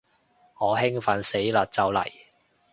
[0.59, 2.11] 我興奮死嘞就嚟